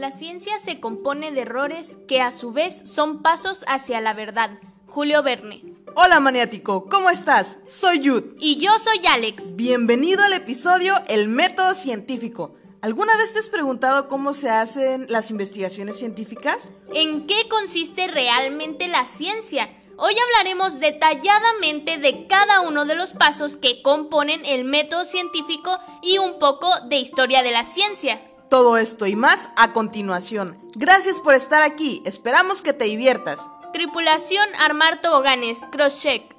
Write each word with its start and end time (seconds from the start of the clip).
La 0.00 0.12
ciencia 0.12 0.58
se 0.58 0.80
compone 0.80 1.30
de 1.30 1.42
errores 1.42 1.98
que 2.08 2.22
a 2.22 2.30
su 2.30 2.52
vez 2.52 2.84
son 2.86 3.20
pasos 3.20 3.66
hacia 3.68 4.00
la 4.00 4.14
verdad. 4.14 4.58
Julio 4.86 5.22
Verne. 5.22 5.74
Hola 5.94 6.20
maniático, 6.20 6.88
¿cómo 6.88 7.10
estás? 7.10 7.58
Soy 7.66 8.00
Yud. 8.00 8.24
Y 8.38 8.56
yo 8.56 8.70
soy 8.78 9.06
Alex. 9.06 9.56
Bienvenido 9.56 10.22
al 10.22 10.32
episodio 10.32 10.94
El 11.06 11.28
método 11.28 11.74
científico. 11.74 12.54
¿Alguna 12.80 13.14
vez 13.18 13.34
te 13.34 13.40
has 13.40 13.50
preguntado 13.50 14.08
cómo 14.08 14.32
se 14.32 14.48
hacen 14.48 15.04
las 15.10 15.30
investigaciones 15.30 15.98
científicas? 15.98 16.72
¿En 16.94 17.26
qué 17.26 17.46
consiste 17.50 18.06
realmente 18.06 18.88
la 18.88 19.04
ciencia? 19.04 19.68
Hoy 19.98 20.14
hablaremos 20.28 20.80
detalladamente 20.80 21.98
de 21.98 22.26
cada 22.26 22.62
uno 22.62 22.86
de 22.86 22.94
los 22.94 23.12
pasos 23.12 23.58
que 23.58 23.82
componen 23.82 24.46
el 24.46 24.64
método 24.64 25.04
científico 25.04 25.78
y 26.00 26.16
un 26.16 26.38
poco 26.38 26.70
de 26.88 26.96
historia 26.96 27.42
de 27.42 27.50
la 27.50 27.64
ciencia. 27.64 28.18
Todo 28.50 28.78
esto 28.78 29.06
y 29.06 29.14
más 29.14 29.50
a 29.54 29.72
continuación. 29.72 30.58
Gracias 30.74 31.20
por 31.20 31.34
estar 31.34 31.62
aquí, 31.62 32.02
esperamos 32.04 32.62
que 32.62 32.72
te 32.72 32.86
diviertas. 32.86 33.48
Tripulación 33.72 34.44
Armar 34.58 35.00
Toboganes, 35.00 35.68
Crosscheck. 35.70 36.34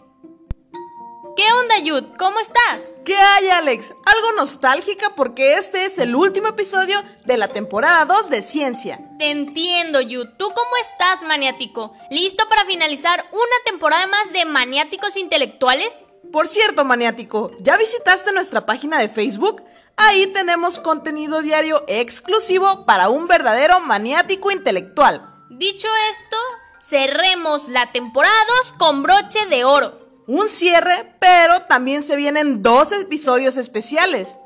¿Qué 1.38 1.43
onda, 1.53 1.79
Yud? 1.79 2.03
¿Cómo 2.19 2.38
estás? 2.41 2.93
¿Qué 3.05 3.16
hay, 3.16 3.47
Alex? 3.47 3.93
Algo 4.05 4.33
nostálgica 4.33 5.16
porque 5.16 5.53
este 5.53 5.85
es 5.85 5.99
el 5.99 6.13
último 6.13 6.49
episodio 6.49 7.02
de 7.23 7.38
la 7.38 7.47
temporada 7.47 8.03
2 8.03 8.30
de 8.30 8.41
Ciencia. 8.41 8.99
Te 9.17 9.31
entiendo, 9.31 10.02
Yud. 10.02 10.27
¿Tú 10.38 10.47
cómo 10.49 10.71
estás, 10.81 11.23
maniático? 11.23 11.93
¿Listo 12.09 12.43
para 12.49 12.66
finalizar 12.66 13.25
una 13.31 13.55
temporada 13.66 14.07
más 14.07 14.33
de 14.33 14.43
maniáticos 14.43 15.16
intelectuales? 15.16 16.03
Por 16.33 16.49
cierto, 16.49 16.83
maniático, 16.83 17.52
¿ya 17.59 17.77
visitaste 17.77 18.33
nuestra 18.33 18.66
página 18.66 18.99
de 18.99 19.07
Facebook? 19.07 19.63
Ahí 19.98 20.27
tenemos 20.27 20.80
contenido 20.80 21.41
diario 21.41 21.84
exclusivo 21.88 22.86
para 22.86 23.09
un 23.09 23.28
verdadero 23.28 23.80
maniático 23.80 24.52
intelectual. 24.52 25.33
Dicho 25.50 25.88
esto, 26.09 26.38
cerremos 26.81 27.67
la 27.67 27.92
temporada 27.92 28.33
2 28.64 28.73
con 28.73 29.03
broche 29.03 29.45
de 29.48 29.64
oro 29.64 30.02
un 30.28 30.48
cierre, 30.48 31.14
pero 31.20 31.64
también 31.64 32.03
se 32.03 32.16
vienen 32.16 32.64
dos 32.64 32.92
episodios 32.94 33.58
especiales. 33.58 34.38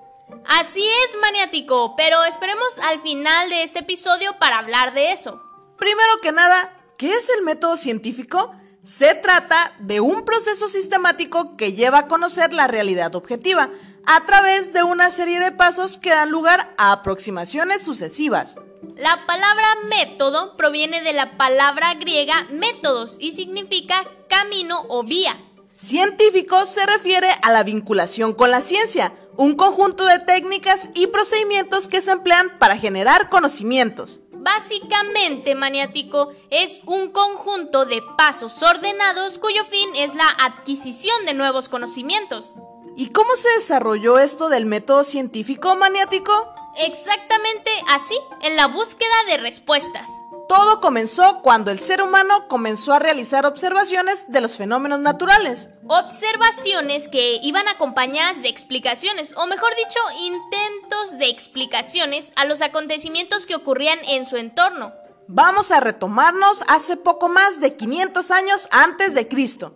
Así 0.46 0.84
es, 0.84 1.16
maniático, 1.22 1.96
pero 1.96 2.24
esperemos 2.24 2.80
al 2.90 3.00
final 3.02 3.50
de 3.50 3.62
este 3.62 3.80
episodio 3.80 4.38
para 4.40 4.58
hablar 4.58 4.94
de 4.94 5.12
eso. 5.12 5.42
Primero 5.78 6.10
que 6.24 6.32
nada, 6.32 6.72
¿qué 6.98 7.14
es 7.14 7.30
el 7.30 7.44
método 7.44 7.78
científico? 7.78 8.56
Se 8.84 9.14
trata 9.16 9.74
de 9.80 10.00
un 10.00 10.26
proceso 10.26 10.70
sistemático 10.70 11.56
que 11.58 11.74
lleva 11.74 12.00
a 12.00 12.08
conocer 12.08 12.54
la 12.54 12.68
realidad 12.68 13.16
objetiva 13.16 13.70
a 14.06 14.26
través 14.26 14.74
de 14.74 14.84
una 14.84 15.12
serie 15.12 15.40
de 15.40 15.52
pasos 15.52 15.98
que 15.98 16.10
dan 16.10 16.30
lugar 16.30 16.74
a 16.78 16.92
aproximaciones 16.92 17.84
sucesivas. 17.84 18.56
La 18.96 19.26
palabra 19.26 19.68
método 19.90 20.56
proviene 20.58 21.02
de 21.02 21.14
la 21.14 21.38
palabra 21.38 21.96
griega 21.96 22.48
métodos 22.52 23.18
y 23.20 23.32
significa 23.32 24.08
camino 24.30 24.86
o 24.90 25.04
vía. 25.04 25.36
Científico 25.74 26.66
se 26.66 26.86
refiere 26.86 27.28
a 27.42 27.52
la 27.52 27.64
vinculación 27.64 28.34
con 28.34 28.52
la 28.52 28.62
ciencia, 28.62 29.14
un 29.36 29.56
conjunto 29.56 30.06
de 30.06 30.20
técnicas 30.20 30.90
y 30.94 31.08
procedimientos 31.08 31.90
que 31.90 32.02
se 32.02 32.12
emplean 32.12 32.58
para 32.60 32.78
generar 32.78 33.30
conocimientos. 33.30 34.22
Básicamente, 34.32 35.56
maniático 35.56 36.32
es 36.52 36.80
un 36.86 37.10
conjunto 37.10 37.86
de 37.86 38.02
pasos 38.18 38.62
ordenados 38.62 39.40
cuyo 39.40 39.66
fin 39.66 39.90
es 39.96 40.16
la 40.16 40.30
adquisición 40.40 41.26
de 41.26 41.34
nuevos 41.34 41.68
conocimientos. 41.68 42.54
¿Y 42.98 43.10
cómo 43.10 43.36
se 43.36 43.50
desarrolló 43.56 44.20
esto 44.20 44.48
del 44.48 44.66
método 44.66 45.04
científico 45.04 45.76
maniático? 45.76 46.32
Exactamente 46.78 47.70
así, 47.90 48.18
en 48.42 48.56
la 48.56 48.68
búsqueda 48.68 49.14
de 49.28 49.38
respuestas. 49.38 50.08
Todo 50.48 50.80
comenzó 50.80 51.42
cuando 51.42 51.72
el 51.72 51.80
ser 51.80 52.02
humano 52.02 52.48
comenzó 52.48 52.94
a 52.94 53.00
realizar 53.00 53.46
observaciones 53.46 54.32
de 54.32 54.40
los 54.40 54.56
fenómenos 54.56 55.00
naturales. 55.00 55.70
Observaciones 55.88 57.10
que 57.10 57.40
iban 57.42 57.68
acompañadas 57.68 58.42
de 58.42 58.48
explicaciones, 58.48 59.34
o 59.36 59.46
mejor 59.48 59.74
dicho, 59.76 60.00
intentos 60.22 61.18
de 61.18 61.28
explicaciones 61.28 62.32
a 62.38 62.46
los 62.46 62.62
acontecimientos 62.62 63.46
que 63.46 63.56
ocurrían 63.56 64.00
en 64.08 64.26
su 64.26 64.38
entorno. 64.38 64.94
Vamos 65.28 65.72
a 65.72 65.80
retomarnos 65.82 66.64
hace 66.68 66.96
poco 66.96 67.28
más 67.28 67.60
de 67.60 67.76
500 67.76 68.32
años 68.32 68.70
antes 68.72 69.16
de 69.16 69.28
Cristo. 69.28 69.76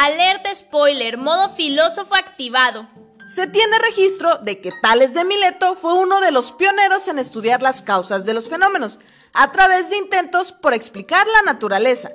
Alerta 0.00 0.54
spoiler, 0.54 1.18
modo 1.18 1.48
filósofo 1.48 2.14
activado. 2.14 2.86
Se 3.26 3.48
tiene 3.48 3.80
registro 3.80 4.36
de 4.36 4.60
que 4.60 4.70
Tales 4.80 5.12
de 5.12 5.24
Mileto 5.24 5.74
fue 5.74 5.94
uno 5.94 6.20
de 6.20 6.30
los 6.30 6.52
pioneros 6.52 7.08
en 7.08 7.18
estudiar 7.18 7.62
las 7.62 7.82
causas 7.82 8.24
de 8.24 8.32
los 8.32 8.48
fenómenos, 8.48 9.00
a 9.32 9.50
través 9.50 9.90
de 9.90 9.96
intentos 9.96 10.52
por 10.52 10.72
explicar 10.72 11.26
la 11.26 11.42
naturaleza. 11.42 12.12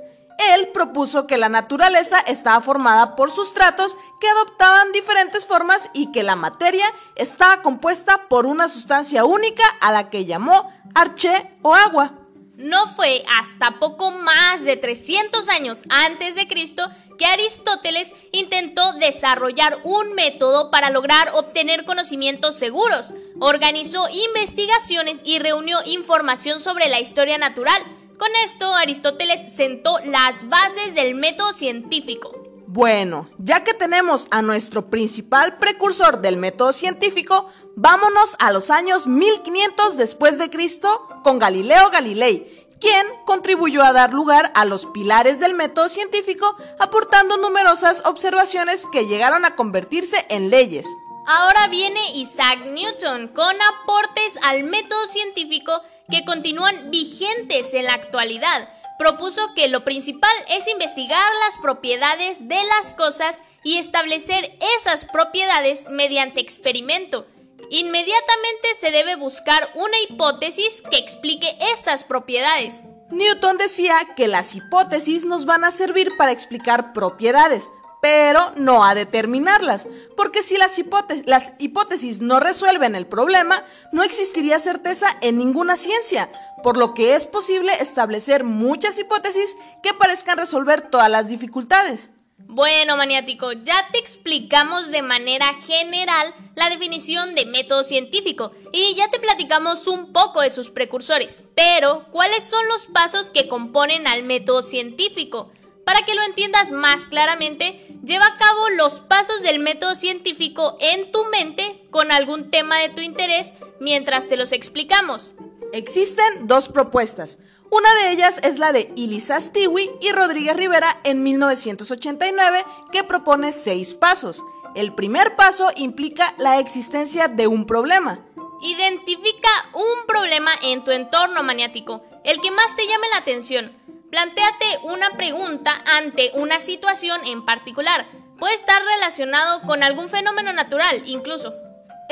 Él 0.54 0.70
propuso 0.74 1.28
que 1.28 1.36
la 1.36 1.50
naturaleza 1.50 2.20
estaba 2.20 2.62
formada 2.62 3.18
por 3.18 3.32
sustratos 3.32 3.98
que 4.22 4.30
adoptaban 4.30 4.94
diferentes 4.94 5.46
formas 5.46 5.90
y 5.94 6.10
que 6.14 6.24
la 6.24 6.38
materia 6.38 6.86
estaba 7.18 7.62
compuesta 7.64 8.30
por 8.30 8.46
una 8.46 8.70
sustancia 8.70 9.26
única 9.26 9.66
a 9.82 9.92
la 9.92 10.10
que 10.10 10.24
llamó 10.24 10.72
arché 10.96 11.52
o 11.62 11.76
agua. 11.76 12.14
No 12.56 12.88
fue 12.88 13.24
hasta 13.40 13.80
poco 13.80 14.12
más 14.12 14.64
de 14.64 14.78
300 14.78 15.50
años 15.50 15.84
antes 15.90 16.36
de 16.36 16.48
Cristo 16.48 16.88
que 17.18 17.26
Aristóteles 17.26 18.14
intentó 18.32 18.94
desarrollar 18.94 19.80
un 19.84 20.14
método 20.14 20.72
para 20.72 20.90
lograr 20.90 21.30
obtener 21.34 21.86
conocimientos 21.86 22.56
seguros. 22.56 23.14
Organizó 23.40 24.08
investigaciones 24.10 25.22
y 25.24 25.40
reunió 25.40 25.78
información 25.86 26.60
sobre 26.60 26.90
la 26.90 27.00
historia 27.00 27.38
natural. 27.38 27.82
Con 28.18 28.30
esto, 28.46 28.74
Aristóteles 28.74 29.54
sentó 29.54 30.00
las 30.06 30.48
bases 30.48 30.94
del 30.94 31.16
método 31.16 31.54
científico. 31.54 32.44
Bueno, 32.68 33.30
ya 33.38 33.64
que 33.64 33.76
tenemos 33.76 34.28
a 34.32 34.42
nuestro 34.42 34.90
principal 34.90 35.60
precursor 35.60 36.22
del 36.22 36.38
método 36.38 36.74
científico, 36.74 37.48
vámonos 37.76 38.36
a 38.40 38.52
los 38.52 38.72
años 38.72 39.06
1500 39.06 39.96
después 39.96 40.40
de 40.40 40.50
Cristo 40.50 41.08
con 41.24 41.38
Galileo 41.38 41.92
Galilei, 41.92 42.63
quien 42.84 43.08
contribuyó 43.24 43.82
a 43.82 43.94
dar 43.94 44.14
lugar 44.14 44.52
a 44.56 44.66
los 44.66 44.86
pilares 44.88 45.40
del 45.40 45.54
método 45.54 45.88
científico, 45.88 46.58
aportando 46.80 47.38
numerosas 47.38 48.04
observaciones 48.06 48.86
que 48.92 49.06
llegaron 49.06 49.46
a 49.46 49.56
convertirse 49.56 50.26
en 50.28 50.50
leyes. 50.50 50.86
Ahora 51.26 51.68
viene 51.68 52.12
Isaac 52.16 52.66
Newton 52.66 53.30
con 53.30 53.56
aportes 53.62 54.38
al 54.42 54.66
método 54.66 55.08
científico 55.08 55.82
que 56.12 56.26
continúan 56.26 56.92
vigentes 56.92 57.74
en 57.74 57.86
la 57.86 57.94
actualidad. 57.94 58.68
Propuso 59.00 59.54
que 59.56 59.70
lo 59.70 59.86
principal 59.86 60.36
es 60.50 60.68
investigar 60.68 61.26
las 61.46 61.58
propiedades 61.60 62.50
de 62.50 62.60
las 62.66 62.92
cosas 62.92 63.42
y 63.64 63.78
establecer 63.78 64.58
esas 64.78 65.06
propiedades 65.06 65.86
mediante 65.90 66.42
experimento. 66.42 67.26
Inmediatamente 67.70 68.68
se 68.80 68.92
debe 68.92 69.16
buscar 69.16 69.70
una 69.76 69.98
hipótesis 70.08 70.84
que 70.90 70.98
explique 70.98 71.58
estas 71.74 72.04
propiedades. 72.04 72.86
Newton 73.10 73.58
decía 73.58 73.96
que 74.16 74.28
las 74.28 74.56
hipótesis 74.56 75.26
nos 75.26 75.46
van 75.46 75.64
a 75.64 75.72
servir 75.72 76.18
para 76.18 76.32
explicar 76.32 76.94
propiedades, 76.94 77.70
pero 78.02 78.52
no 78.58 78.84
a 78.84 78.96
determinarlas, 78.96 79.88
porque 80.18 80.44
si 80.44 80.58
las, 80.58 80.78
las, 81.26 81.54
hipótesis 81.60 82.22
no 82.22 82.40
resuelven 82.40 82.96
el 82.96 83.08
problema, 83.08 83.64
no 83.92 84.04
existiría 84.04 84.60
certeza 84.60 85.08
en 85.22 85.38
ninguna 85.38 85.78
ciencia, 85.78 86.30
por 86.64 86.76
lo 86.76 86.94
que 86.94 87.16
es 87.16 87.26
posible 87.26 87.72
establecer 87.80 88.44
muchas 88.44 89.00
hipótesis 89.00 89.56
que 89.82 89.94
parezcan 89.94 90.38
resolver 90.38 90.82
todas 90.82 91.10
las 91.10 91.30
dificultades. 91.30 92.10
Bueno, 92.48 92.98
maniático, 92.98 93.52
ya 93.52 93.88
te 93.92 94.00
explicamos 94.00 94.92
de 94.92 95.02
manera 95.02 95.54
general 95.66 96.34
la 96.56 96.70
definición 96.70 97.34
de 97.36 97.48
método 97.48 97.84
científico 97.84 98.52
y 98.72 98.94
ya 98.96 99.10
te 99.10 99.20
platicamos 99.20 99.88
un 99.88 100.14
poco 100.14 100.42
de 100.42 100.52
sus 100.52 100.70
precursores. 100.70 101.44
Pero, 101.56 102.06
¿cuáles 102.12 102.44
son 102.44 102.66
los 102.68 102.86
pasos 102.86 103.32
que 103.32 103.48
componen 103.48 104.06
al 104.08 104.24
método 104.24 104.62
científico? 104.62 105.52
Para 105.86 106.04
que 106.04 106.16
lo 106.16 106.22
entiendas 106.24 106.72
más 106.72 107.06
claramente, 107.06 107.88
lleva 108.06 108.26
a 108.28 108.38
cabo 108.38 108.70
los 108.78 109.00
pasos 109.00 109.42
del 109.42 109.60
método 109.60 109.96
científico 109.96 110.78
en 110.80 111.12
tu 111.12 111.26
mente 111.26 111.86
con 111.90 112.12
algún 112.12 112.52
tema 112.52 112.80
de 112.80 112.90
tu 112.90 113.02
interés 113.02 113.54
mientras 113.80 114.28
te 114.28 114.38
los 114.38 114.52
explicamos. 114.52 115.36
Existen 115.74 116.48
dos 116.48 116.70
propuestas. 116.70 117.40
Una 117.74 117.92
de 117.96 118.12
ellas 118.12 118.40
es 118.44 118.60
la 118.60 118.72
de 118.72 118.94
Ilisa 118.96 119.42
Stiwi 119.42 119.90
y 120.00 120.12
Rodríguez 120.12 120.56
Rivera 120.56 120.96
en 121.04 121.24
1989, 121.24 122.64
que 122.92 123.04
propone 123.04 123.52
seis 123.52 123.96
pasos. 123.96 124.44
El 124.76 124.94
primer 124.94 125.36
paso 125.36 125.72
implica 125.76 126.36
la 126.38 126.60
existencia 126.60 127.30
de 127.30 127.48
un 127.48 127.66
problema. 127.66 128.20
Identifica 128.62 129.50
un 129.74 130.06
problema 130.06 130.52
en 130.62 130.84
tu 130.84 130.92
entorno 130.92 131.42
maniático, 131.42 132.04
el 132.24 132.40
que 132.42 132.52
más 132.52 132.76
te 132.76 132.86
llame 132.86 133.08
la 133.12 133.18
atención. 133.18 133.76
Plantéate 134.12 134.66
una 134.84 135.18
pregunta 135.18 135.82
ante 135.88 136.30
una 136.36 136.60
situación 136.60 137.26
en 137.26 137.44
particular. 137.44 138.06
Puede 138.38 138.54
estar 138.54 138.84
relacionado 138.86 139.64
con 139.64 139.82
algún 139.82 140.10
fenómeno 140.10 140.54
natural, 140.54 141.02
incluso. 141.08 141.52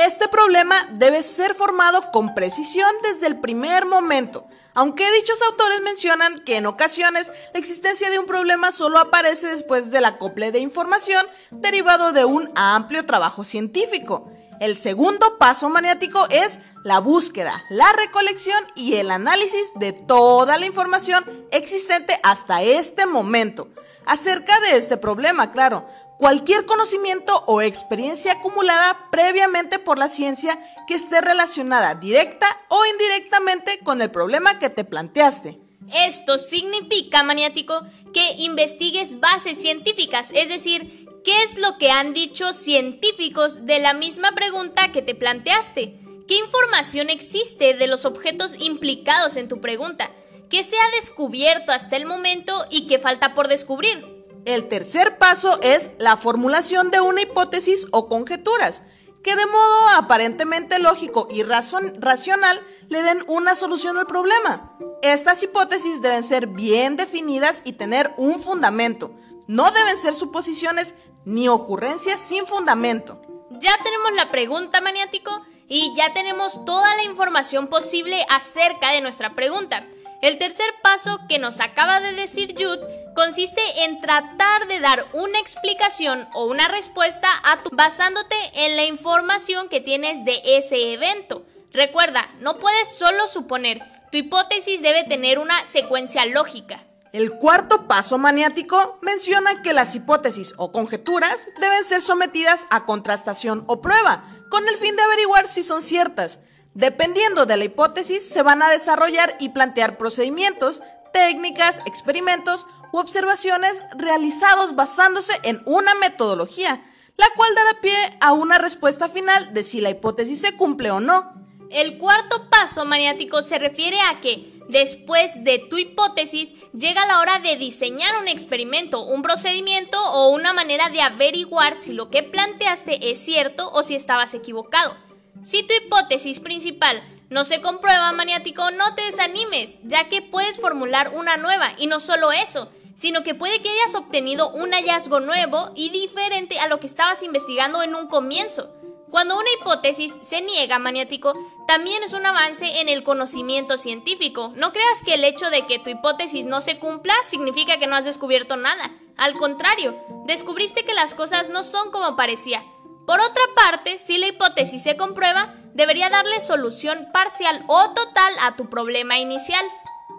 Este 0.06 0.28
problema 0.28 0.90
debe 0.94 1.22
ser 1.22 1.54
formado 1.54 2.12
con 2.12 2.34
precisión 2.34 2.90
desde 3.04 3.28
el 3.28 3.40
primer 3.40 3.86
momento, 3.86 4.48
aunque 4.74 5.12
dichos 5.12 5.40
autores 5.44 5.80
mencionan 5.82 6.40
que 6.40 6.58
en 6.58 6.66
ocasiones 6.66 7.32
la 7.54 7.60
existencia 7.60 8.10
de 8.10 8.18
un 8.18 8.26
problema 8.26 8.72
solo 8.72 8.98
aparece 8.98 9.46
después 9.46 9.92
del 9.92 10.06
acople 10.06 10.52
de 10.52 10.58
información 10.58 11.24
derivado 11.52 12.14
de 12.14 12.26
un 12.26 12.50
amplio 12.56 13.06
trabajo 13.06 13.44
científico. 13.44 14.32
El 14.60 14.76
segundo 14.76 15.38
paso 15.38 15.70
maniático 15.70 16.26
es 16.32 16.58
la 16.84 17.00
búsqueda, 17.00 17.64
la 17.70 17.94
recolección 17.94 18.58
y 18.74 18.96
el 18.96 19.12
análisis 19.12 19.72
de 19.76 19.94
toda 19.94 20.58
la 20.58 20.66
información 20.66 21.24
existente 21.52 22.20
hasta 22.24 22.64
este 22.64 23.06
momento. 23.06 23.70
Acerca 24.06 24.60
de 24.62 24.78
este 24.78 24.98
problema, 24.98 25.52
claro, 25.52 25.88
cualquier 26.18 26.66
conocimiento 26.66 27.44
o 27.48 27.62
experiencia 27.62 28.34
acumulada 28.34 29.10
previamente 29.12 29.80
por 29.80 29.98
la 29.98 30.10
ciencia 30.10 30.60
que 30.88 30.96
esté 30.96 31.22
relacionada 31.22 31.96
directa 31.96 32.48
o 32.70 32.86
indirectamente 32.86 33.80
con 33.84 34.02
el 34.02 34.12
problema 34.12 34.60
que 34.60 34.70
te 34.70 34.84
planteaste. 34.84 35.60
Esto 35.94 36.38
significa, 36.38 37.24
maniático, 37.24 37.82
que 38.14 38.34
investigues 38.38 39.20
bases 39.20 39.62
científicas, 39.62 40.32
es 40.34 40.48
decir, 40.48 41.02
¿Qué 41.24 41.44
es 41.44 41.60
lo 41.60 41.78
que 41.78 41.92
han 41.92 42.14
dicho 42.14 42.52
científicos 42.52 43.68
de 43.68 43.78
la 43.78 43.94
misma 43.94 44.32
pregunta 44.32 44.92
que 44.92 45.04
te 45.04 45.14
planteaste? 45.14 46.00
¿Qué 46.28 46.36
información 46.36 47.12
existe 47.12 47.76
de 47.76 47.86
los 47.86 48.06
objetos 48.06 48.56
implicados 48.58 49.38
en 49.38 49.48
tu 49.48 49.62
pregunta? 49.62 50.10
¿Qué 50.52 50.64
se 50.64 50.76
ha 50.76 50.96
descubierto 51.00 51.72
hasta 51.72 51.96
el 51.96 52.06
momento 52.06 52.66
y 52.70 52.86
qué 52.86 53.00
falta 53.00 53.34
por 53.34 53.48
descubrir? 53.48 54.06
El 54.44 54.68
tercer 54.68 55.18
paso 55.18 55.58
es 55.62 55.92
la 55.98 56.18
formulación 56.18 56.92
de 56.92 57.00
una 57.00 57.22
hipótesis 57.22 57.88
o 57.92 58.10
conjeturas 58.10 58.84
que 59.24 59.36
de 59.36 59.46
modo 59.46 59.90
aparentemente 59.90 60.80
lógico 60.80 61.30
y 61.32 61.44
racional 61.44 62.60
le 62.90 63.02
den 63.02 63.24
una 63.28 63.56
solución 63.56 63.98
al 63.98 64.08
problema. 64.08 64.78
Estas 65.02 65.42
hipótesis 65.42 66.02
deben 66.02 66.24
ser 66.24 66.48
bien 66.48 66.98
definidas 66.98 67.62
y 67.64 67.74
tener 67.74 68.14
un 68.18 68.42
fundamento. 68.42 69.16
No 69.48 69.72
deben 69.72 69.96
ser 69.96 70.16
suposiciones 70.16 70.96
ni 71.24 71.48
ocurrencias 71.48 72.20
sin 72.20 72.46
fundamento. 72.46 73.22
Ya 73.52 73.72
tenemos 73.84 74.14
la 74.16 74.32
pregunta, 74.32 74.82
maniático, 74.82 75.32
y 75.68 75.94
ya 75.96 76.12
tenemos 76.14 76.66
toda 76.66 76.94
la 76.98 77.04
información 77.04 77.68
posible 77.68 78.26
acerca 78.30 78.92
de 78.92 79.00
nuestra 79.00 79.36
pregunta. 79.36 79.88
El 80.22 80.38
tercer 80.38 80.68
paso 80.84 81.20
que 81.28 81.40
nos 81.40 81.60
acaba 81.60 82.00
de 82.00 82.14
decir 82.14 82.54
Jude 82.56 83.12
consiste 83.16 83.60
en 83.84 84.02
tratar 84.02 84.68
de 84.68 84.80
dar 84.80 85.08
una 85.14 85.40
explicación 85.40 86.28
o 86.36 86.46
una 86.46 86.68
respuesta 86.68 87.28
a 87.44 87.64
tu 87.64 87.76
basándote 87.76 88.36
en 88.54 88.76
la 88.76 88.86
información 88.86 89.68
que 89.68 89.82
tienes 89.82 90.24
de 90.24 90.40
ese 90.46 90.94
evento. 90.94 91.44
Recuerda, 91.72 92.30
no 92.40 92.60
puedes 92.60 92.96
solo 92.96 93.26
suponer, 93.26 93.82
tu 94.12 94.20
hipótesis 94.20 94.84
debe 94.84 95.06
tener 95.06 95.40
una 95.40 95.56
secuencia 95.72 96.24
lógica. 96.28 96.86
El 97.14 97.32
cuarto 97.32 97.88
paso 97.88 98.20
maniático 98.20 99.00
menciona 99.02 99.64
que 99.64 99.74
las 99.74 99.96
hipótesis 99.96 100.54
o 100.58 100.72
conjeturas 100.72 101.48
deben 101.60 101.84
ser 101.84 102.00
sometidas 102.00 102.68
a 102.70 102.86
contrastación 102.86 103.64
o 103.66 103.82
prueba, 103.82 104.24
con 104.50 104.68
el 104.68 104.78
fin 104.78 104.96
de 104.96 105.02
averiguar 105.02 105.48
si 105.48 105.64
son 105.64 105.82
ciertas. 105.82 106.40
Dependiendo 106.74 107.46
de 107.46 107.58
la 107.58 107.66
hipótesis, 107.66 108.28
se 108.28 108.44
van 108.44 108.62
a 108.62 108.70
desarrollar 108.70 109.36
y 109.40 109.50
plantear 109.50 109.98
procedimientos, 109.98 110.82
técnicas, 111.14 111.82
experimentos 111.86 112.66
u 112.94 113.00
observaciones 113.00 113.84
realizados 113.98 114.76
basándose 114.76 115.34
en 115.44 115.62
una 115.66 115.96
metodología, 115.96 116.82
la 117.18 117.28
cual 117.36 117.54
dará 117.56 117.82
pie 117.82 117.98
a 118.22 118.32
una 118.32 118.58
respuesta 118.58 119.10
final 119.10 119.54
de 119.54 119.64
si 119.64 119.82
la 119.82 119.90
hipótesis 119.90 120.40
se 120.40 120.56
cumple 120.56 120.92
o 120.92 121.00
no. 121.00 121.34
El 121.70 121.98
cuarto 121.98 122.50
paso 122.50 122.86
maniático 122.86 123.42
se 123.42 123.60
refiere 123.60 123.98
a 124.02 124.22
que 124.22 124.52
Después 124.72 125.32
de 125.44 125.60
tu 125.60 125.78
hipótesis, 125.78 126.56
llega 126.72 127.06
la 127.06 127.20
hora 127.20 127.40
de 127.40 127.58
diseñar 127.58 128.16
un 128.22 128.30
experimento, 128.30 129.04
un 129.04 129.22
procedimiento 129.22 130.02
o 130.14 130.30
una 130.30 130.54
manera 130.54 130.88
de 130.88 131.02
averiguar 131.02 131.76
si 131.76 131.92
lo 131.92 132.10
que 132.10 132.24
planteaste 132.24 133.12
es 133.12 133.18
cierto 133.18 133.70
o 133.70 133.84
si 133.84 133.96
estabas 133.96 134.34
equivocado. 134.34 134.96
Si 135.44 135.64
tu 135.64 135.74
hipótesis 135.74 136.40
principal 136.40 137.02
no 137.30 137.44
se 137.46 137.62
comprueba, 137.62 138.12
maniático, 138.12 138.70
no 138.72 138.94
te 138.94 139.06
desanimes, 139.06 139.82
ya 139.84 140.08
que 140.08 140.22
puedes 140.22 140.60
formular 140.60 141.14
una 141.16 141.38
nueva 141.38 141.74
y 141.78 141.88
no 141.88 142.00
solo 142.00 142.32
eso, 142.32 142.70
sino 142.94 143.24
que 143.24 143.34
puede 143.34 143.60
que 143.62 143.70
hayas 143.70 143.96
obtenido 143.96 144.52
un 144.52 144.72
hallazgo 144.72 145.20
nuevo 145.20 145.72
y 145.74 145.90
diferente 145.90 146.60
a 146.60 146.68
lo 146.68 146.80
que 146.80 146.88
estabas 146.88 147.24
investigando 147.24 147.82
en 147.82 147.96
un 147.96 148.08
comienzo. 148.08 148.70
Cuando 149.10 149.36
una 149.36 149.50
hipótesis 149.60 150.16
se 150.22 150.42
niega, 150.42 150.78
maniático, 150.78 151.34
también 151.68 152.04
es 152.04 152.14
un 152.14 152.26
avance 152.26 152.80
en 152.80 152.88
el 152.88 153.04
conocimiento 153.04 153.78
científico. 153.78 154.54
No 154.56 154.72
creas 154.72 155.02
que 155.04 155.16
el 155.16 155.24
hecho 155.24 155.50
de 155.50 155.66
que 155.66 155.80
tu 155.80 155.90
hipótesis 155.90 156.46
no 156.46 156.62
se 156.62 156.80
cumpla 156.80 157.14
significa 157.26 157.78
que 157.78 157.88
no 157.88 157.96
has 157.96 158.06
descubierto 158.06 158.56
nada. 158.56 158.92
Al 159.18 159.34
contrario, 159.34 159.98
descubriste 160.26 160.86
que 160.86 160.94
las 160.94 161.14
cosas 161.14 161.50
no 161.50 161.64
son 161.64 161.92
como 161.92 162.16
parecía. 162.16 162.64
Por 163.12 163.20
otra 163.20 163.44
parte, 163.58 163.98
si 163.98 164.18
la 164.18 164.28
hipótesis 164.28 164.84
se 164.84 164.96
comprueba, 164.96 165.54
debería 165.74 166.10
darle 166.10 166.40
solución 166.40 167.10
parcial 167.12 167.62
o 167.68 167.90
total 167.90 168.34
a 168.40 168.56
tu 168.56 168.70
problema 168.70 169.20
inicial. 169.20 169.66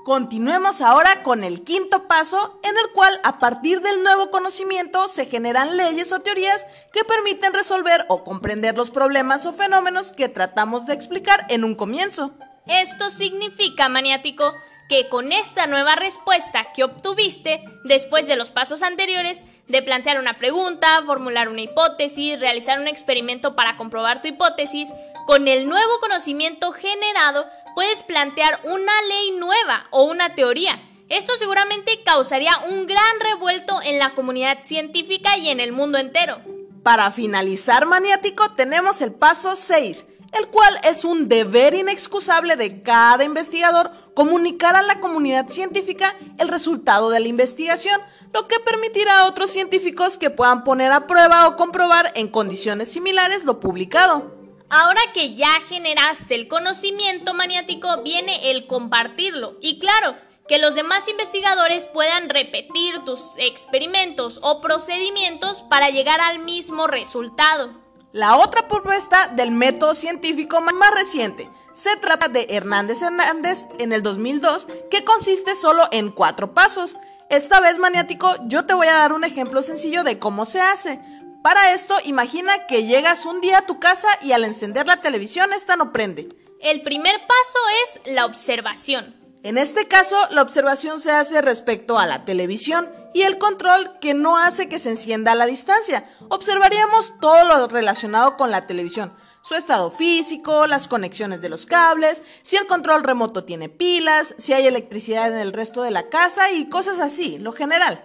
Continuemos 0.05 0.83
ahora 0.83 1.23
con 1.23 1.43
el 1.43 1.65
quinto 1.65 2.07
paso, 2.07 2.61
en 2.63 2.77
el 2.77 2.93
cual 2.93 3.19
a 3.25 3.39
partir 3.39 3.81
del 3.81 4.03
nuevo 4.03 4.31
conocimiento 4.31 5.09
se 5.09 5.25
generan 5.25 5.79
leyes 5.79 6.13
o 6.13 6.21
teorías 6.21 6.67
que 6.93 7.03
permiten 7.03 7.55
resolver 7.55 8.05
o 8.11 8.25
comprender 8.25 8.77
los 8.77 8.91
problemas 8.91 9.47
o 9.47 9.55
fenómenos 9.55 10.13
que 10.13 10.29
tratamos 10.29 10.85
de 10.85 10.93
explicar 10.93 11.47
en 11.49 11.65
un 11.65 11.75
comienzo. 11.75 12.35
Esto 12.67 13.09
significa, 13.09 13.89
maniático, 13.89 14.53
que 14.89 15.09
con 15.09 15.33
esta 15.33 15.67
nueva 15.67 15.95
respuesta 15.95 16.73
que 16.73 16.85
obtuviste 16.85 17.65
después 17.85 18.27
de 18.27 18.37
los 18.37 18.51
pasos 18.51 18.83
anteriores, 18.83 19.45
de 19.69 19.83
plantear 19.83 20.19
una 20.19 20.39
pregunta, 20.39 21.03
formular 21.07 21.49
una 21.49 21.63
hipótesis, 21.63 22.39
realizar 22.41 22.81
un 22.81 22.89
experimento 22.89 23.57
para 23.57 23.75
comprobar 23.75 24.21
tu 24.21 24.29
hipótesis, 24.29 24.93
con 25.27 25.49
el 25.49 25.69
nuevo 25.69 25.99
conocimiento 26.01 26.73
generado 26.73 27.47
puedes 27.75 28.03
plantear 28.03 28.61
una 28.65 28.93
ley 29.09 29.31
nueva 29.39 29.87
o 29.91 30.05
una 30.05 30.35
teoría. 30.35 30.79
Esto 31.09 31.35
seguramente 31.39 32.03
causaría 32.05 32.57
un 32.71 32.87
gran 32.87 33.21
revuelto 33.21 33.81
en 33.83 33.99
la 33.99 34.15
comunidad 34.15 34.59
científica 34.65 35.37
y 35.37 35.51
en 35.51 35.61
el 35.61 35.73
mundo 35.73 35.99
entero. 35.99 36.41
Para 36.83 37.11
finalizar, 37.11 37.87
maniático, 37.87 38.51
tenemos 38.53 39.03
el 39.03 39.13
paso 39.13 39.55
6, 39.55 40.07
el 40.33 40.49
cual 40.49 40.79
es 40.83 41.05
un 41.05 41.29
deber 41.29 41.75
inexcusable 41.75 42.57
de 42.57 42.83
cada 42.83 43.25
investigador 43.25 43.91
comunicar 44.15 44.77
a 44.77 44.83
la 44.83 45.01
comunidad 45.01 45.49
científica 45.49 46.15
el 46.39 46.49
resultado 46.49 47.11
de 47.11 47.21
la 47.21 47.29
investigación, 47.29 48.01
lo 48.33 48.49
que 48.49 48.59
permitirá 48.61 49.21
a 49.21 49.27
otros 49.27 49.51
científicos 49.51 50.17
que 50.17 50.31
puedan 50.31 50.65
poner 50.65 50.91
a 50.93 51.07
prueba 51.07 51.47
o 51.47 51.57
comprobar 51.57 52.13
en 52.15 52.29
condiciones 52.29 52.91
similares 52.91 53.45
lo 53.45 53.61
publicado. 53.61 54.35
Ahora 54.71 55.01
que 55.13 55.35
ya 55.35 55.61
generaste 55.69 56.35
el 56.35 56.49
conocimiento 56.49 57.35
maniático, 57.35 58.03
viene 58.03 58.51
el 58.51 58.67
compartirlo. 58.67 59.59
Y 59.61 59.79
claro, 59.79 60.17
que 60.49 60.59
los 60.59 60.75
demás 60.75 61.09
investigadores 61.09 61.87
puedan 61.87 62.31
repetir 62.31 63.05
tus 63.05 63.35
experimentos 63.37 64.41
o 64.43 64.63
procedimientos 64.63 65.61
para 65.61 65.91
llegar 65.91 66.23
al 66.23 66.39
mismo 66.39 66.87
resultado. 66.87 67.82
La 68.13 68.37
otra 68.37 68.69
propuesta 68.69 69.29
del 69.29 69.51
método 69.53 69.95
científico 69.95 70.61
más 70.61 70.95
reciente 70.95 71.49
se 71.73 71.97
trata 71.97 72.29
de 72.29 72.47
Hernández 72.51 73.01
Hernández 73.01 73.67
en 73.79 73.95
el 73.95 74.03
2002, 74.03 74.69
que 74.91 75.03
consiste 75.03 75.57
solo 75.57 75.89
en 75.93 76.11
cuatro 76.11 76.53
pasos. 76.53 76.99
Esta 77.31 77.61
vez, 77.61 77.79
maniático, 77.79 78.31
yo 78.49 78.67
te 78.67 78.75
voy 78.75 78.89
a 78.89 78.97
dar 78.97 79.15
un 79.15 79.25
ejemplo 79.25 79.63
sencillo 79.63 80.05
de 80.05 80.19
cómo 80.19 80.45
se 80.45 80.61
hace. 80.61 81.01
Para 81.43 81.73
esto, 81.73 81.95
imagina 82.05 82.67
que 82.67 82.85
llegas 82.85 83.25
un 83.25 83.41
día 83.41 83.59
a 83.59 83.67
tu 83.67 83.81
casa 83.81 84.09
y 84.21 84.33
al 84.33 84.45
encender 84.45 84.87
la 84.87 85.01
televisión 85.01 85.55
esta 85.55 85.77
no 85.77 85.91
prende. 85.91 86.29
El 86.61 86.83
primer 86.83 87.19
paso 87.19 87.59
es 87.85 88.13
la 88.13 88.27
observación. 88.27 89.22
En 89.45 89.59
este 89.59 89.89
caso, 89.89 90.17
la 90.31 90.43
observación 90.43 91.01
se 91.01 91.11
hace 91.11 91.43
respecto 91.43 91.99
a 91.99 92.07
la 92.07 92.25
televisión 92.25 92.89
y 93.13 93.23
el 93.23 93.39
control 93.39 93.99
que 93.99 94.15
no 94.15 94.39
hace 94.39 94.69
que 94.69 94.79
se 94.79 94.91
encienda 94.91 95.33
a 95.33 95.35
la 95.35 95.47
distancia. 95.47 96.09
Observaríamos 96.29 97.15
todo 97.21 97.45
lo 97.45 97.67
relacionado 97.67 98.37
con 98.37 98.53
la 98.53 98.69
televisión, 98.69 99.13
su 99.43 99.57
estado 99.57 99.91
físico, 99.91 100.69
las 100.69 100.87
conexiones 100.87 101.41
de 101.41 101.49
los 101.49 101.67
cables, 101.67 102.23
si 102.43 102.57
el 102.57 102.69
control 102.69 103.03
remoto 103.03 103.43
tiene 103.43 103.69
pilas, 103.69 104.37
si 104.39 104.53
hay 104.53 104.69
electricidad 104.69 105.33
en 105.33 105.39
el 105.39 105.53
resto 105.53 105.83
de 105.83 105.91
la 105.91 106.09
casa 106.09 106.53
y 106.53 106.69
cosas 106.69 107.01
así, 107.01 107.39
lo 107.39 107.53
general. 107.53 108.01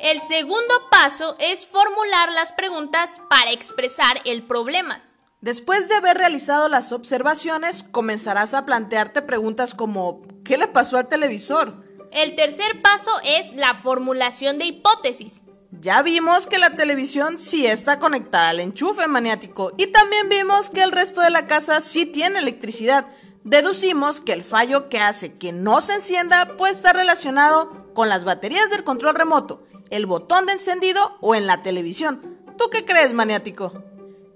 El 0.00 0.20
segundo 0.20 0.74
paso 0.90 1.36
es 1.38 1.66
formular 1.66 2.32
las 2.32 2.50
preguntas 2.50 3.20
para 3.28 3.52
expresar 3.52 4.20
el 4.24 4.42
problema. 4.42 5.04
Después 5.40 5.88
de 5.88 5.94
haber 5.94 6.18
realizado 6.18 6.68
las 6.68 6.92
observaciones, 6.92 7.82
comenzarás 7.82 8.52
a 8.52 8.66
plantearte 8.66 9.22
preguntas 9.22 9.74
como 9.74 10.20
¿qué 10.44 10.58
le 10.58 10.66
pasó 10.66 10.98
al 10.98 11.08
televisor? 11.08 11.82
El 12.12 12.34
tercer 12.34 12.82
paso 12.82 13.10
es 13.24 13.54
la 13.54 13.74
formulación 13.74 14.58
de 14.58 14.66
hipótesis. 14.66 15.44
Ya 15.70 16.02
vimos 16.02 16.46
que 16.46 16.58
la 16.58 16.76
televisión 16.76 17.38
sí 17.38 17.64
está 17.64 17.98
conectada 17.98 18.50
al 18.50 18.60
enchufe 18.60 19.06
maniático 19.06 19.72
y 19.78 19.86
también 19.86 20.28
vimos 20.28 20.68
que 20.68 20.82
el 20.82 20.92
resto 20.92 21.22
de 21.22 21.30
la 21.30 21.46
casa 21.46 21.80
sí 21.80 22.04
tiene 22.04 22.40
electricidad. 22.40 23.06
Deducimos 23.42 24.20
que 24.20 24.34
el 24.34 24.42
fallo 24.42 24.90
que 24.90 24.98
hace 24.98 25.38
que 25.38 25.52
no 25.52 25.80
se 25.80 25.94
encienda 25.94 26.58
puede 26.58 26.74
estar 26.74 26.94
relacionado 26.94 27.86
con 27.94 28.10
las 28.10 28.24
baterías 28.24 28.68
del 28.68 28.84
control 28.84 29.14
remoto, 29.14 29.62
el 29.88 30.04
botón 30.04 30.44
de 30.44 30.52
encendido 30.52 31.16
o 31.22 31.34
en 31.34 31.46
la 31.46 31.62
televisión. 31.62 32.38
¿Tú 32.58 32.68
qué 32.70 32.84
crees, 32.84 33.14
maniático? 33.14 33.72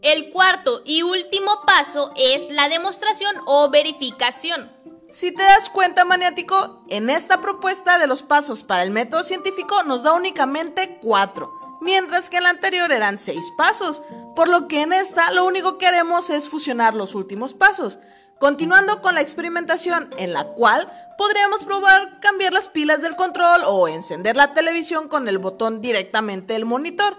El 0.04 0.28
cuarto 0.28 0.82
y 0.84 1.00
último 1.00 1.62
paso 1.66 2.12
es 2.14 2.50
la 2.50 2.68
demostración 2.68 3.34
o 3.46 3.70
verificación. 3.70 4.70
Si 5.08 5.32
te 5.32 5.42
das 5.42 5.70
cuenta, 5.70 6.04
maniático, 6.04 6.84
en 6.90 7.08
esta 7.08 7.40
propuesta 7.40 7.98
de 7.98 8.06
los 8.06 8.22
pasos 8.22 8.64
para 8.64 8.82
el 8.82 8.90
método 8.90 9.22
científico 9.22 9.82
nos 9.84 10.02
da 10.02 10.12
únicamente 10.12 10.98
cuatro, 11.00 11.50
mientras 11.80 12.28
que 12.28 12.36
en 12.36 12.42
la 12.42 12.50
anterior 12.50 12.92
eran 12.92 13.16
seis 13.16 13.50
pasos, 13.56 14.02
por 14.36 14.48
lo 14.48 14.68
que 14.68 14.82
en 14.82 14.92
esta 14.92 15.30
lo 15.30 15.46
único 15.46 15.78
que 15.78 15.86
haremos 15.86 16.28
es 16.28 16.50
fusionar 16.50 16.94
los 16.94 17.14
últimos 17.14 17.54
pasos, 17.54 17.98
continuando 18.38 19.00
con 19.00 19.14
la 19.14 19.22
experimentación 19.22 20.10
en 20.18 20.34
la 20.34 20.48
cual 20.48 20.86
podríamos 21.16 21.64
probar 21.64 22.20
cambiar 22.20 22.52
las 22.52 22.68
pilas 22.68 23.00
del 23.00 23.16
control 23.16 23.62
o 23.64 23.88
encender 23.88 24.36
la 24.36 24.52
televisión 24.52 25.08
con 25.08 25.28
el 25.28 25.38
botón 25.38 25.80
directamente 25.80 26.52
del 26.52 26.66
monitor. 26.66 27.16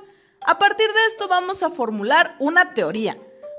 A 0.48 0.60
partir 0.60 0.88
de 0.88 1.06
esto 1.08 1.28
vamos 1.28 1.64
a 1.64 1.72
formular 1.72 2.36
una 2.40 2.74
teoría. 2.74 3.18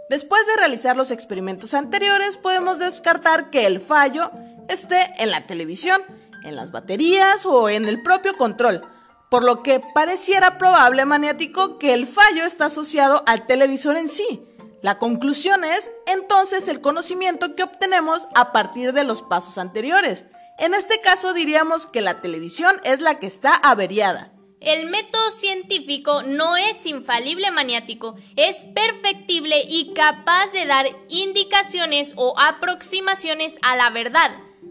Después 0.09 0.47
de 0.47 0.57
realizar 0.57 0.97
los 0.97 1.11
experimentos 1.11 1.75
anteriores, 1.75 2.37
podemos 2.37 2.79
descartar 2.79 3.51
que 3.51 3.67
el 3.67 3.81
fallo 3.81 4.31
esté 4.69 5.13
en 5.19 5.31
la 5.31 5.49
televisión, 5.49 6.01
en 6.45 6.55
las 6.55 6.71
baterías 6.71 7.45
o 7.45 7.69
en 7.69 7.89
el 7.89 8.03
propio 8.03 8.37
control, 8.37 8.83
por 9.31 9.43
lo 9.43 9.65
que 9.65 9.83
pareciera 9.95 10.59
probable, 10.59 11.05
maniático, 11.05 11.79
que 11.79 11.93
el 11.93 12.07
fallo 12.07 12.45
está 12.45 12.67
asociado 12.67 13.25
al 13.27 13.47
televisor 13.47 13.97
en 13.97 14.09
sí. 14.09 14.47
La 14.81 15.01
conclusión 15.01 15.65
es 15.65 15.91
entonces 16.07 16.69
el 16.69 16.81
conocimiento 16.81 17.57
que 17.57 17.65
obtenemos 17.65 18.29
a 18.37 18.53
partir 18.53 18.93
de 18.93 19.03
los 19.03 19.23
pasos 19.23 19.59
anteriores. 19.59 20.27
En 20.59 20.73
este 20.73 21.01
caso 21.01 21.35
diríamos 21.35 21.87
que 21.87 22.01
la 22.01 22.21
televisión 22.21 22.81
es 22.85 23.01
la 23.01 23.17
que 23.17 23.27
está 23.27 23.57
averiada. 23.57 24.36
El 24.61 24.87
método 24.87 25.31
científico 25.31 26.23
no 26.23 26.57
es 26.57 26.87
infalible 26.87 27.51
maniático, 27.51 28.17
es 28.37 28.63
perfectible 28.63 29.63
y 29.69 29.93
capaz 29.93 30.51
de 30.53 30.65
dar 30.65 30.87
indicaciones 31.09 32.15
o 32.17 32.35
aproximaciones 32.39 33.59
a 33.61 33.77
la 33.77 33.91
verdad. 33.91 34.31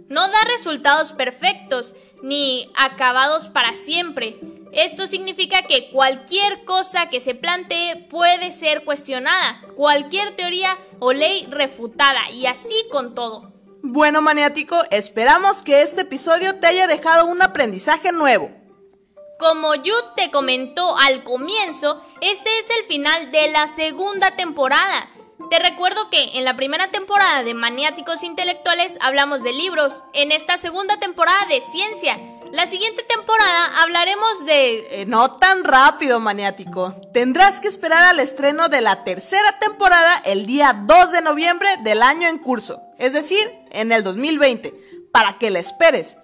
No 0.10 0.28
da 0.28 0.44
resultados 0.46 1.12
perfectos 1.12 1.96
ni 2.24 2.72
acabados 2.76 3.50
para 3.50 3.74
siempre. 3.76 4.40
Esto 4.72 5.08
significa 5.08 5.62
que 5.68 5.90
cualquier 5.92 6.66
cosa 6.66 7.10
que 7.10 7.20
se 7.20 7.36
plantee 7.36 8.08
puede 8.10 8.52
ser 8.52 8.84
cuestionada, 8.84 9.62
cualquier 9.76 10.36
teoría 10.36 10.78
o 11.00 11.14
ley 11.14 11.46
refutada 11.50 12.30
y 12.32 12.48
así 12.48 12.76
con 12.92 13.14
todo. 13.14 13.54
Bueno, 13.84 14.22
maniático, 14.22 14.84
esperamos 14.90 15.62
que 15.62 15.84
este 15.84 16.02
episodio 16.02 16.60
te 16.60 16.68
haya 16.68 16.88
dejado 16.88 17.28
un 17.28 17.42
aprendizaje 17.44 18.12
nuevo. 18.12 18.65
Como 19.38 19.76
Yu 19.76 19.94
te 20.16 20.32
comentó 20.32 20.98
al 20.98 21.24
comienzo, 21.24 22.02
este 22.22 22.50
es 22.60 22.70
el 22.80 22.86
final 22.86 23.32
de 23.32 23.50
la 23.50 23.68
segunda 23.68 24.36
temporada. 24.38 25.10
Te 25.50 25.60
recuerdo 25.60 26.10
que 26.10 26.38
en 26.38 26.46
la 26.46 26.56
primera 26.56 26.90
temporada 26.90 27.44
de 27.44 27.54
Maniáticos 27.54 28.24
Intelectuales 28.24 28.98
hablamos 29.02 29.44
de 29.44 29.52
libros, 29.52 30.04
en 30.14 30.32
esta 30.32 30.58
segunda 30.58 30.98
temporada 31.00 31.46
de 31.48 31.60
ciencia. 31.60 32.18
La 32.54 32.66
siguiente 32.66 33.04
temporada 33.04 33.82
hablaremos 33.82 34.46
de... 34.46 35.02
Eh, 35.02 35.06
no 35.06 35.36
tan 35.36 35.66
rápido, 35.66 36.22
maniático. 36.22 36.96
Tendrás 37.14 37.60
que 37.60 37.68
esperar 37.68 38.04
al 38.04 38.22
estreno 38.22 38.70
de 38.70 38.80
la 38.80 39.04
tercera 39.04 39.60
temporada 39.60 40.22
el 40.24 40.46
día 40.46 40.82
2 40.86 41.12
de 41.12 41.22
noviembre 41.22 41.68
del 41.82 42.02
año 42.02 42.30
en 42.30 42.38
curso, 42.38 42.82
es 42.98 43.12
decir, 43.12 43.52
en 43.72 43.92
el 43.92 44.02
2020, 44.02 44.74
para 45.12 45.38
que 45.38 45.50
la 45.50 45.60
esperes. 45.60 46.18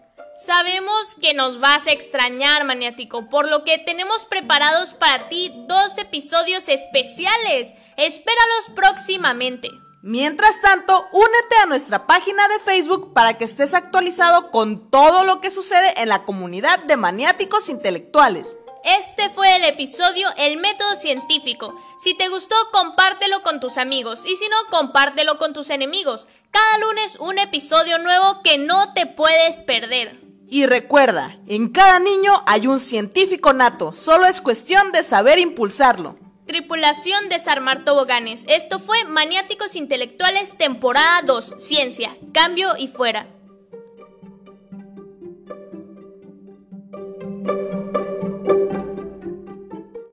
Sabemos 0.44 1.14
que 1.22 1.36
nos 1.36 1.60
vas 1.60 1.86
a 1.86 1.92
extrañar, 1.92 2.64
maniático, 2.64 3.30
por 3.30 3.48
lo 3.48 3.64
que 3.64 3.78
tenemos 3.78 4.26
preparados 4.26 4.96
para 4.96 5.30
ti 5.30 5.54
dos 5.68 6.00
episodios 6.00 6.68
especiales. 6.68 7.76
Espéralos 7.96 8.72
próximamente. 8.74 9.70
Mientras 10.02 10.60
tanto, 10.60 11.08
únete 11.12 11.58
a 11.62 11.68
nuestra 11.68 12.08
página 12.08 12.48
de 12.48 12.58
Facebook 12.58 13.14
para 13.14 13.38
que 13.38 13.46
estés 13.46 13.76
actualizado 13.76 14.50
con 14.50 14.90
todo 14.90 15.26
lo 15.26 15.42
que 15.42 15.52
sucede 15.52 15.94
en 16.02 16.10
la 16.10 16.24
comunidad 16.24 16.80
de 16.86 16.98
maniáticos 16.98 17.70
intelectuales. 17.70 18.58
Este 18.84 19.30
fue 19.30 19.58
el 19.58 19.64
episodio 19.66 20.28
El 20.38 20.58
método 20.58 20.96
científico. 20.96 21.80
Si 22.00 22.16
te 22.16 22.30
gustó, 22.30 22.56
compártelo 22.72 23.44
con 23.44 23.60
tus 23.60 23.78
amigos 23.78 24.26
y 24.26 24.36
si 24.36 24.50
no, 24.50 24.56
compártelo 24.72 25.38
con 25.38 25.54
tus 25.54 25.70
enemigos. 25.70 26.28
Cada 26.50 26.80
lunes 26.80 27.18
un 27.20 27.38
episodio 27.38 28.00
nuevo 28.00 28.42
que 28.42 28.58
no 28.58 28.92
te 28.94 29.06
puedes 29.06 29.62
perder. 29.62 30.31
Y 30.54 30.66
recuerda, 30.66 31.38
en 31.48 31.70
cada 31.70 31.98
niño 32.00 32.44
hay 32.46 32.68
un 32.68 32.82
científico 32.82 33.54
nato, 33.54 33.94
solo 33.94 34.26
es 34.26 34.42
cuestión 34.42 34.92
de 34.92 35.02
saber 35.02 35.40
impulsarlo. 35.40 36.18
Tripulación 36.46 37.30
Desarmar 37.30 37.86
Toboganes. 37.86 38.44
Esto 38.50 38.78
fue 38.78 39.06
Maniáticos 39.06 39.78
Intelectuales, 39.78 40.58
temporada 40.58 41.22
2, 41.26 41.56
Ciencia, 41.58 42.18
Cambio 42.34 42.72
y 42.78 42.90
Fuera. 42.90 43.28